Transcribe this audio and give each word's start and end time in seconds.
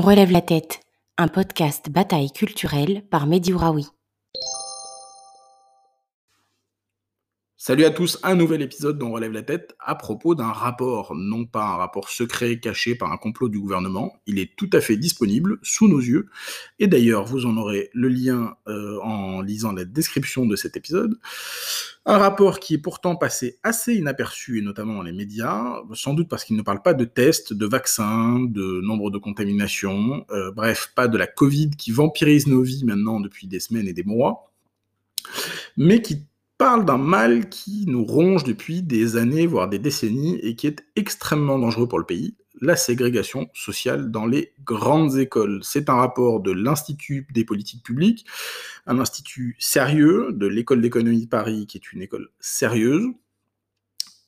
On 0.00 0.02
relève 0.02 0.32
la 0.32 0.40
tête, 0.40 0.80
un 1.18 1.28
podcast 1.28 1.90
bataille 1.90 2.32
culturelle 2.32 3.04
par 3.10 3.26
Mehdi. 3.26 3.52
Salut 7.70 7.84
à 7.84 7.90
tous, 7.90 8.18
un 8.24 8.34
nouvel 8.34 8.62
épisode 8.62 8.98
dont 8.98 9.10
on 9.10 9.12
relève 9.12 9.30
la 9.30 9.44
tête 9.44 9.76
à 9.78 9.94
propos 9.94 10.34
d'un 10.34 10.50
rapport, 10.50 11.14
non 11.14 11.46
pas 11.46 11.62
un 11.62 11.76
rapport 11.76 12.08
secret 12.08 12.58
caché 12.58 12.96
par 12.96 13.12
un 13.12 13.16
complot 13.16 13.48
du 13.48 13.60
gouvernement, 13.60 14.16
il 14.26 14.40
est 14.40 14.56
tout 14.56 14.68
à 14.72 14.80
fait 14.80 14.96
disponible 14.96 15.60
sous 15.62 15.86
nos 15.86 16.00
yeux, 16.00 16.26
et 16.80 16.88
d'ailleurs 16.88 17.26
vous 17.26 17.46
en 17.46 17.56
aurez 17.56 17.88
le 17.94 18.08
lien 18.08 18.56
euh, 18.66 18.98
en 19.02 19.40
lisant 19.40 19.70
la 19.70 19.84
description 19.84 20.46
de 20.46 20.56
cet 20.56 20.76
épisode. 20.76 21.16
Un 22.06 22.18
rapport 22.18 22.58
qui 22.58 22.74
est 22.74 22.78
pourtant 22.78 23.14
passé 23.14 23.60
assez 23.62 23.94
inaperçu, 23.94 24.58
et 24.58 24.62
notamment 24.62 24.94
dans 24.94 25.02
les 25.02 25.12
médias, 25.12 25.76
sans 25.94 26.14
doute 26.14 26.28
parce 26.28 26.42
qu'il 26.42 26.56
ne 26.56 26.62
parle 26.62 26.82
pas 26.82 26.94
de 26.94 27.04
tests, 27.04 27.52
de 27.52 27.66
vaccins, 27.66 28.40
de 28.40 28.80
nombre 28.80 29.12
de 29.12 29.18
contaminations, 29.18 30.26
euh, 30.32 30.50
bref, 30.50 30.90
pas 30.96 31.06
de 31.06 31.16
la 31.16 31.28
Covid 31.28 31.70
qui 31.78 31.92
vampirise 31.92 32.48
nos 32.48 32.62
vies 32.62 32.82
maintenant 32.84 33.20
depuis 33.20 33.46
des 33.46 33.60
semaines 33.60 33.86
et 33.86 33.92
des 33.92 34.02
mois, 34.02 34.50
mais 35.76 36.02
qui 36.02 36.26
parle 36.60 36.84
d'un 36.84 36.98
mal 36.98 37.48
qui 37.48 37.86
nous 37.86 38.04
ronge 38.04 38.44
depuis 38.44 38.82
des 38.82 39.16
années, 39.16 39.46
voire 39.46 39.66
des 39.66 39.78
décennies, 39.78 40.38
et 40.42 40.56
qui 40.56 40.66
est 40.66 40.84
extrêmement 40.94 41.58
dangereux 41.58 41.88
pour 41.88 41.98
le 41.98 42.04
pays, 42.04 42.34
la 42.60 42.76
ségrégation 42.76 43.48
sociale 43.54 44.10
dans 44.10 44.26
les 44.26 44.52
grandes 44.62 45.16
écoles. 45.16 45.60
C'est 45.62 45.88
un 45.88 45.94
rapport 45.94 46.40
de 46.40 46.50
l'Institut 46.50 47.26
des 47.32 47.46
politiques 47.46 47.82
publiques, 47.82 48.26
un 48.86 48.98
institut 48.98 49.56
sérieux, 49.58 50.32
de 50.32 50.46
l'école 50.46 50.82
d'économie 50.82 51.24
de 51.24 51.30
Paris, 51.30 51.66
qui 51.66 51.78
est 51.78 51.92
une 51.94 52.02
école 52.02 52.28
sérieuse, 52.40 53.06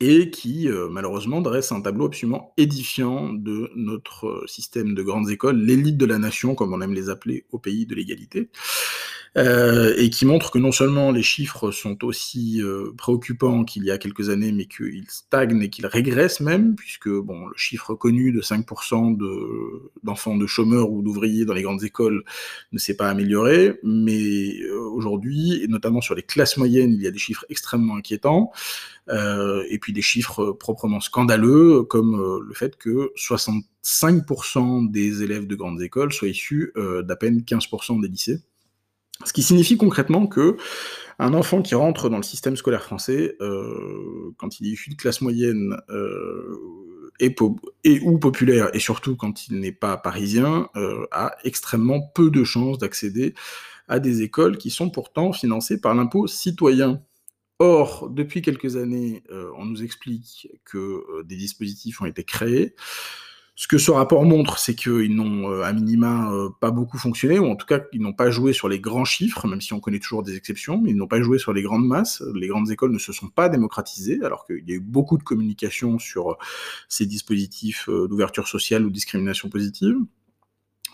et 0.00 0.30
qui 0.30 0.70
euh, 0.70 0.88
malheureusement 0.90 1.42
dresse 1.42 1.70
un 1.70 1.82
tableau 1.82 2.06
absolument 2.06 2.54
édifiant 2.56 3.34
de 3.34 3.70
notre 3.76 4.44
système 4.46 4.94
de 4.94 5.02
grandes 5.02 5.28
écoles, 5.28 5.58
l'élite 5.58 5.98
de 5.98 6.06
la 6.06 6.16
nation, 6.16 6.54
comme 6.54 6.72
on 6.72 6.80
aime 6.80 6.94
les 6.94 7.10
appeler 7.10 7.44
au 7.52 7.58
pays 7.58 7.84
de 7.84 7.94
l'égalité. 7.94 8.48
Euh, 9.38 9.94
et 9.96 10.10
qui 10.10 10.26
montre 10.26 10.50
que 10.50 10.58
non 10.58 10.72
seulement 10.72 11.10
les 11.10 11.22
chiffres 11.22 11.70
sont 11.70 12.04
aussi 12.04 12.60
euh, 12.60 12.92
préoccupants 12.98 13.64
qu'il 13.64 13.82
y 13.82 13.90
a 13.90 13.96
quelques 13.96 14.28
années, 14.28 14.52
mais 14.52 14.66
qu'ils 14.66 15.08
stagnent 15.08 15.62
et 15.62 15.70
qu'ils 15.70 15.86
régressent 15.86 16.40
même, 16.40 16.76
puisque 16.76 17.08
bon, 17.08 17.46
le 17.46 17.56
chiffre 17.56 17.94
connu 17.94 18.32
de 18.32 18.42
5% 18.42 19.16
d'enfants 20.02 20.36
de, 20.36 20.46
chômeurs 20.46 20.90
ou 20.90 21.02
d'ouvriers 21.02 21.46
dans 21.46 21.54
les 21.54 21.62
grandes 21.62 21.82
écoles 21.82 22.24
ne 22.72 22.78
s'est 22.78 22.94
pas 22.94 23.08
amélioré, 23.08 23.78
mais 23.82 24.60
euh, 24.64 24.78
aujourd'hui, 24.78 25.62
et 25.62 25.68
notamment 25.68 26.02
sur 26.02 26.14
les 26.14 26.22
classes 26.22 26.58
moyennes, 26.58 26.92
il 26.92 27.00
y 27.00 27.06
a 27.06 27.10
des 27.10 27.18
chiffres 27.18 27.46
extrêmement 27.48 27.96
inquiétants, 27.96 28.52
et 29.08 29.78
puis 29.80 29.92
des 29.92 30.02
chiffres 30.02 30.52
proprement 30.52 31.00
scandaleux, 31.00 31.82
comme 31.82 32.40
le 32.46 32.54
fait 32.54 32.76
que 32.76 33.12
65% 33.16 34.90
des 34.90 35.22
élèves 35.22 35.46
de 35.46 35.54
grandes 35.56 35.82
écoles 35.82 36.12
soient 36.12 36.28
issus 36.28 36.72
d'à 36.76 37.16
peine 37.16 37.40
15% 37.40 38.00
des 38.00 38.08
lycées. 38.08 38.42
Ce 39.24 39.32
qui 39.32 39.42
signifie 39.42 39.76
concrètement 39.76 40.26
que 40.26 40.56
un 41.18 41.34
enfant 41.34 41.62
qui 41.62 41.74
rentre 41.74 42.08
dans 42.08 42.16
le 42.16 42.22
système 42.22 42.56
scolaire 42.56 42.82
français, 42.82 43.36
euh, 43.40 44.32
quand 44.38 44.60
il 44.60 44.66
est 44.66 44.70
issu 44.70 44.90
de 44.90 44.96
classe 44.96 45.20
moyenne 45.20 45.76
euh, 45.90 47.12
et, 47.20 47.34
ou 48.00 48.18
populaire, 48.18 48.74
et 48.74 48.80
surtout 48.80 49.14
quand 49.14 49.46
il 49.46 49.60
n'est 49.60 49.72
pas 49.72 49.96
parisien, 49.96 50.68
euh, 50.74 51.06
a 51.12 51.36
extrêmement 51.44 52.00
peu 52.00 52.30
de 52.30 52.42
chances 52.42 52.78
d'accéder 52.78 53.34
à 53.86 54.00
des 54.00 54.22
écoles 54.22 54.58
qui 54.58 54.70
sont 54.70 54.90
pourtant 54.90 55.32
financées 55.32 55.80
par 55.80 55.94
l'impôt 55.94 56.26
citoyen. 56.26 57.02
Or, 57.58 58.08
depuis 58.10 58.42
quelques 58.42 58.76
années, 58.76 59.22
on 59.56 59.64
nous 59.66 59.84
explique 59.84 60.48
que 60.64 61.22
des 61.22 61.36
dispositifs 61.36 62.00
ont 62.00 62.06
été 62.06 62.24
créés. 62.24 62.74
Ce 63.54 63.68
que 63.68 63.76
ce 63.76 63.90
rapport 63.90 64.24
montre, 64.24 64.58
c'est 64.58 64.74
qu'ils 64.74 65.14
n'ont 65.14 65.50
euh, 65.50 65.62
à 65.62 65.74
minima 65.74 66.32
euh, 66.32 66.48
pas 66.60 66.70
beaucoup 66.70 66.96
fonctionné, 66.96 67.38
ou 67.38 67.46
en 67.46 67.56
tout 67.56 67.66
cas 67.66 67.80
qu'ils 67.80 68.00
n'ont 68.00 68.14
pas 68.14 68.30
joué 68.30 68.54
sur 68.54 68.66
les 68.66 68.80
grands 68.80 69.04
chiffres, 69.04 69.46
même 69.46 69.60
si 69.60 69.74
on 69.74 69.80
connaît 69.80 69.98
toujours 69.98 70.22
des 70.22 70.36
exceptions, 70.36 70.80
mais 70.80 70.90
ils 70.90 70.96
n'ont 70.96 71.06
pas 71.06 71.20
joué 71.20 71.38
sur 71.38 71.52
les 71.52 71.62
grandes 71.62 71.86
masses. 71.86 72.22
Les 72.34 72.48
grandes 72.48 72.70
écoles 72.70 72.92
ne 72.92 72.98
se 72.98 73.12
sont 73.12 73.28
pas 73.28 73.50
démocratisées, 73.50 74.20
alors 74.24 74.46
qu'il 74.46 74.66
y 74.66 74.72
a 74.72 74.76
eu 74.76 74.80
beaucoup 74.80 75.18
de 75.18 75.22
communication 75.22 75.98
sur 75.98 76.30
euh, 76.30 76.34
ces 76.88 77.04
dispositifs 77.04 77.88
d'ouverture 77.90 78.48
sociale 78.48 78.86
ou 78.86 78.90
discrimination 78.90 79.50
positive. 79.50 79.96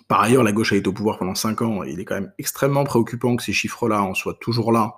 Par 0.08 0.22
ailleurs, 0.22 0.42
la 0.42 0.52
gauche 0.52 0.72
a 0.72 0.76
été 0.76 0.88
au 0.88 0.94
pouvoir 0.94 1.18
pendant 1.18 1.34
5 1.34 1.60
ans 1.60 1.84
et 1.84 1.90
il 1.90 2.00
est 2.00 2.06
quand 2.06 2.14
même 2.14 2.32
extrêmement 2.38 2.84
préoccupant 2.84 3.36
que 3.36 3.42
ces 3.42 3.52
chiffres-là 3.52 4.02
en 4.02 4.14
soient 4.14 4.38
toujours 4.40 4.72
là 4.72 4.94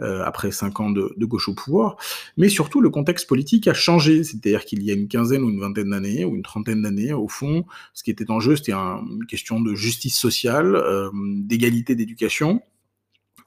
euh, 0.00 0.24
après 0.24 0.50
5 0.50 0.80
ans 0.80 0.90
de, 0.90 1.14
gauche 1.20 1.48
au 1.48 1.54
pouvoir. 1.54 1.96
Mais 2.36 2.48
surtout, 2.48 2.80
le 2.80 2.90
contexte 2.90 3.28
politique 3.28 3.68
a 3.68 3.74
changé. 3.74 4.24
C'est-à-dire 4.24 4.64
qu'il 4.64 4.82
y 4.82 4.90
a 4.90 4.94
une 4.94 5.06
quinzaine 5.06 5.42
ou 5.42 5.50
une 5.50 5.60
vingtaine 5.60 5.90
d'années, 5.90 6.24
ou 6.24 6.34
une 6.34 6.42
trentaine 6.42 6.82
d'années, 6.82 7.12
au 7.12 7.28
fond, 7.28 7.66
ce 7.94 8.02
qui 8.02 8.10
était 8.10 8.30
en 8.32 8.40
jeu, 8.40 8.56
c'était 8.56 8.72
une 8.72 9.26
question 9.28 9.60
de 9.60 9.76
justice 9.76 10.18
sociale, 10.18 10.74
euh, 10.74 11.08
d'égalité 11.14 11.94
d'éducation. 11.94 12.60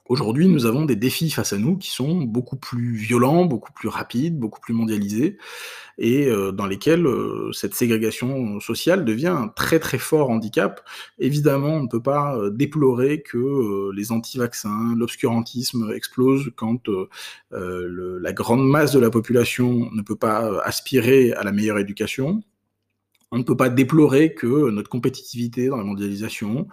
Aujourd'hui, 0.08 0.48
nous 0.48 0.66
avons 0.66 0.84
des 0.84 0.96
défis 0.96 1.30
face 1.30 1.52
à 1.52 1.58
nous 1.58 1.76
qui 1.76 1.90
sont 1.90 2.22
beaucoup 2.22 2.56
plus 2.56 2.92
violents, 2.92 3.44
beaucoup 3.44 3.72
plus 3.72 3.88
rapides, 3.88 4.36
beaucoup 4.36 4.60
plus 4.60 4.74
mondialisés, 4.74 5.38
et 5.96 6.26
euh, 6.26 6.50
dans 6.50 6.66
lesquels 6.66 7.06
euh, 7.06 7.52
cette 7.52 7.74
ségrégation 7.74 8.58
sociale 8.58 9.04
devient 9.04 9.28
un 9.28 9.48
très 9.48 9.78
très 9.78 9.98
fort 9.98 10.30
handicap. 10.30 10.80
Évidemment, 11.20 11.74
on 11.74 11.82
ne 11.84 11.88
peut 11.88 12.02
pas 12.02 12.36
euh, 12.36 12.50
déplorer 12.50 13.22
que 13.22 13.90
les 13.94 14.10
anti-vaccins, 14.10 14.94
l'obscurantisme 14.96 15.92
explosent 15.94 16.50
quand 16.56 16.88
la 17.50 18.32
grande 18.32 18.68
masse 18.68 18.92
de 18.92 18.98
la 18.98 19.10
population 19.10 19.88
ne 19.92 20.02
peut 20.02 20.16
pas 20.16 20.60
aspirer 20.64 21.32
à 21.32 21.44
la 21.44 21.52
meilleure 21.52 21.78
éducation 21.78 22.42
on 23.32 23.38
ne 23.38 23.42
peut 23.42 23.56
pas 23.56 23.70
déplorer 23.70 24.34
que 24.34 24.70
notre 24.70 24.90
compétitivité 24.90 25.68
dans 25.68 25.78
la 25.78 25.84
mondialisation, 25.84 26.68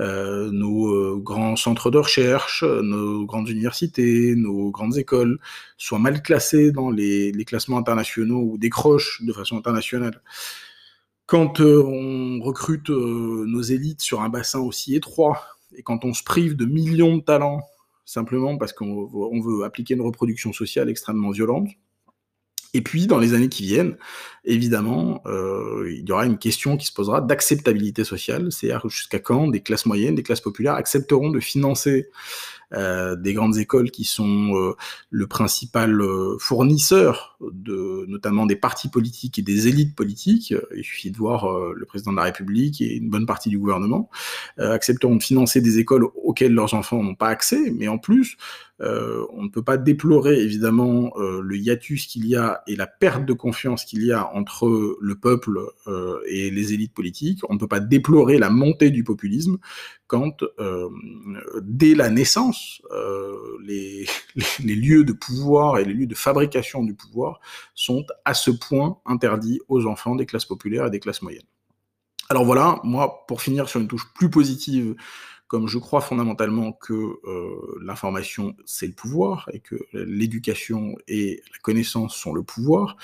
euh, 0.00 0.50
nos 0.50 0.92
euh, 0.92 1.16
grands 1.16 1.54
centres 1.54 1.92
de 1.92 1.98
recherche, 1.98 2.64
nos 2.64 3.24
grandes 3.24 3.48
universités, 3.48 4.34
nos 4.34 4.72
grandes 4.72 4.98
écoles 4.98 5.38
soient 5.78 6.00
mal 6.00 6.20
classés 6.20 6.72
dans 6.72 6.90
les, 6.90 7.32
classements 7.46 7.78
internationaux 7.78 8.40
ou 8.40 8.58
décrochent 8.58 9.22
de 9.22 9.32
façon 9.32 9.56
internationale. 9.56 10.20
Quand 11.26 11.60
euh, 11.60 11.80
on 11.84 12.40
recrute 12.42 12.90
nos 12.90 13.62
élites 13.62 14.00
sur 14.00 14.20
un 14.20 14.28
bassin 14.28 14.58
aussi 14.58 14.96
étroit 14.96 15.40
et 15.76 15.84
quand 15.84 16.04
on 16.04 16.12
se 16.12 16.24
prive 16.24 16.56
de 16.56 16.64
millions 16.64 17.18
de 17.18 17.22
talents 17.22 17.62
simplement 18.04 18.58
parce 18.58 18.72
qu'on 18.72 19.40
veut 19.40 19.62
appliquer 19.62 19.94
une 19.94 20.00
reproduction 20.00 20.52
sociale 20.52 20.90
extrêmement 20.90 21.30
violente, 21.30 21.68
et 22.72 22.82
puis, 22.82 23.06
dans 23.06 23.18
les 23.18 23.34
années 23.34 23.48
qui 23.48 23.64
viennent, 23.64 23.96
évidemment, 24.44 25.22
euh, 25.26 25.90
il 25.90 26.08
y 26.08 26.12
aura 26.12 26.26
une 26.26 26.38
question 26.38 26.76
qui 26.76 26.86
se 26.86 26.92
posera 26.92 27.20
d'acceptabilité 27.20 28.04
sociale, 28.04 28.52
c'est-à-dire 28.52 28.88
jusqu'à 28.88 29.18
quand 29.18 29.48
des 29.48 29.60
classes 29.60 29.86
moyennes, 29.86 30.14
des 30.14 30.22
classes 30.22 30.40
populaires 30.40 30.74
accepteront 30.74 31.30
de 31.30 31.40
financer 31.40 32.08
euh, 32.72 33.16
des 33.16 33.34
grandes 33.34 33.58
écoles 33.58 33.90
qui 33.90 34.04
sont 34.04 34.54
euh, 34.54 34.76
le 35.10 35.26
principal 35.26 36.00
fournisseur 36.38 37.36
de 37.40 37.89
notamment 38.10 38.46
des 38.46 38.56
partis 38.56 38.88
politiques 38.88 39.38
et 39.38 39.42
des 39.42 39.68
élites 39.68 39.94
politiques. 39.94 40.54
Il 40.76 40.84
suffit 40.84 41.10
de 41.10 41.16
voir 41.16 41.48
le 41.72 41.86
président 41.86 42.10
de 42.10 42.16
la 42.16 42.24
République 42.24 42.80
et 42.80 42.96
une 42.96 43.08
bonne 43.08 43.26
partie 43.26 43.48
du 43.48 43.58
gouvernement 43.58 44.10
accepteront 44.58 45.16
de 45.16 45.22
financer 45.22 45.60
des 45.60 45.78
écoles 45.78 46.06
auxquelles 46.22 46.52
leurs 46.52 46.74
enfants 46.74 47.02
n'ont 47.02 47.14
pas 47.14 47.28
accès, 47.28 47.72
mais 47.76 47.88
en 47.88 47.98
plus, 47.98 48.36
euh, 48.82 49.26
on 49.34 49.42
ne 49.42 49.48
peut 49.48 49.62
pas 49.62 49.76
déplorer 49.76 50.40
évidemment 50.40 51.12
euh, 51.18 51.42
le 51.42 51.56
hiatus 51.56 52.06
qu'il 52.06 52.26
y 52.26 52.34
a 52.34 52.62
et 52.66 52.76
la 52.76 52.86
perte 52.86 53.26
de 53.26 53.34
confiance 53.34 53.84
qu'il 53.84 54.02
y 54.04 54.12
a 54.12 54.32
entre 54.34 54.96
le 55.00 55.14
peuple 55.16 55.58
euh, 55.86 56.18
et 56.28 56.50
les 56.50 56.72
élites 56.72 56.94
politiques. 56.94 57.40
On 57.50 57.54
ne 57.54 57.58
peut 57.58 57.68
pas 57.68 57.80
déplorer 57.80 58.38
la 58.38 58.48
montée 58.48 58.90
du 58.90 59.04
populisme 59.04 59.58
quand, 60.10 60.42
dès 61.62 61.94
la 61.94 62.10
naissance, 62.10 62.82
les, 63.64 64.06
les, 64.64 64.74
lieux 64.74 65.04
de 65.04 65.12
pouvoir 65.12 65.78
et 65.78 65.84
les 65.84 65.94
lieux 65.94 66.08
de 66.08 66.16
fabrication 66.16 66.82
du 66.82 66.94
pouvoir 66.94 67.38
sont 67.76 68.04
à 68.24 68.34
ce 68.34 68.50
point 68.50 68.98
interdits 69.06 69.60
aux 69.68 69.86
enfants 69.86 70.16
des 70.16 70.26
classes 70.26 70.46
populaires 70.46 70.86
et 70.86 70.90
des 70.90 70.98
classes 70.98 71.22
moyennes. 71.22 71.46
Alors 72.30 72.44
voilà, 72.44 72.78
moi, 72.84 73.26
pour 73.26 73.42
finir 73.42 73.68
sur 73.68 73.80
une 73.80 73.88
touche 73.88 74.06
plus 74.14 74.30
positive 74.30 74.94
comme 75.48 75.66
je 75.66 75.78
crois 75.78 76.00
fondamentalement 76.00 76.70
que 76.70 76.92
euh, 76.94 77.80
l'information, 77.82 78.54
c'est 78.64 78.86
le 78.86 78.92
pouvoir, 78.92 79.50
et 79.52 79.58
que 79.58 79.74
l'éducation 79.92 80.94
et 81.08 81.42
la 81.52 81.58
connaissance 81.58 82.14
sont 82.14 82.32
le 82.32 82.44
pouvoir, 82.44 82.96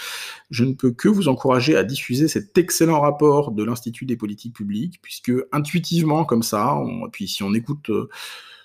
je 0.50 0.62
ne 0.62 0.73
peux 0.73 0.93
que 0.93 1.08
vous 1.08 1.26
encourager 1.26 1.76
à 1.76 1.82
diffuser 1.82 2.28
cet 2.28 2.56
excellent 2.56 3.00
rapport 3.00 3.50
de 3.50 3.64
l'Institut 3.64 4.06
des 4.06 4.17
politiques 4.17 4.55
publiques, 4.55 5.00
puisque 5.02 5.32
intuitivement, 5.50 6.25
comme 6.25 6.44
ça, 6.44 6.81
puis 7.11 7.26
si 7.26 7.43
on 7.43 7.52
écoute... 7.52 7.90
Euh, 7.90 8.08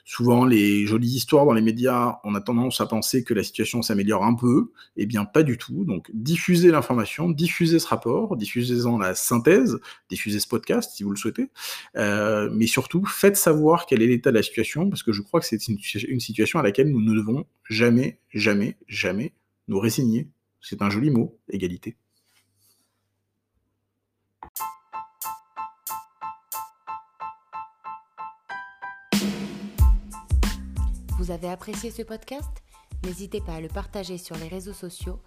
Souvent, 0.06 0.45
les 0.45 0.86
jolies 0.86 1.15
histoires 1.15 1.45
dans 1.45 1.53
les 1.53 1.62
médias, 1.62 2.19
on 2.24 2.36
a 2.36 2.42
tendance 2.42 2.81
à 2.81 2.86
penser 2.86 3.24
que 3.24 3.33
la 3.33 3.44
situation 3.44 3.81
s'améliore 3.81 4.24
un 4.24 4.33
peu. 4.33 4.71
Eh 4.98 5.06
bien, 5.06 5.25
pas 5.25 5.44
du 5.44 5.57
tout. 5.57 5.86
Donc, 5.86 6.09
diffusez 6.13 6.71
l'information, 6.71 7.30
diffusez 7.30 7.80
ce 7.80 7.88
rapport, 7.88 8.36
diffusez-en 8.36 8.98
la 8.98 9.15
synthèse, 9.15 9.80
diffusez 10.09 10.39
ce 10.39 10.48
podcast 10.48 10.92
si 10.95 11.03
vous 11.03 11.12
le 11.12 11.18
souhaitez. 11.18 11.50
Euh, 11.98 12.50
mais 12.53 12.68
surtout, 12.68 13.06
faites 13.06 13.38
savoir 13.38 13.86
quel 13.86 14.01
est 14.01 14.07
l'état 14.07 14.31
de 14.31 14.38
la 14.38 14.44
situation, 14.44 14.89
parce 14.89 15.03
que 15.03 15.12
je 15.12 15.21
crois 15.21 15.39
que 15.39 15.45
c'est 15.45 15.68
une, 15.68 15.77
une 16.07 16.19
situation 16.19 16.59
à 16.59 16.63
laquelle 16.63 16.89
nous 16.92 17.01
ne 17.01 17.15
devons 17.15 17.45
jamais, 17.69 18.19
jamais, 18.30 18.77
jamais 18.88 19.33
nous 19.68 19.80
résigner. 19.80 20.30
C'est 20.62 20.81
un 20.81 20.89
joli 20.89 21.09
mot, 21.09 21.39
égalité. 21.50 21.95
Vous 31.21 31.29
avez 31.29 31.50
apprécié 31.50 31.91
ce 31.91 32.01
podcast 32.01 32.50
N'hésitez 33.03 33.41
pas 33.41 33.53
à 33.53 33.62
le 33.62 33.68
partager 33.68 34.18
sur 34.18 34.35
les 34.38 34.47
réseaux 34.47 34.73
sociaux 34.73 35.19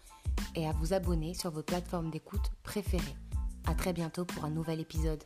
et 0.57 0.67
à 0.67 0.73
vous 0.73 0.93
abonner 0.93 1.35
sur 1.35 1.53
vos 1.53 1.63
plateformes 1.63 2.11
d'écoute 2.11 2.51
préférées. 2.65 3.15
À 3.69 3.77
très 3.77 3.93
bientôt 3.93 4.25
pour 4.25 4.45
un 4.45 4.51
nouvel 4.51 4.81
épisode. 4.81 5.23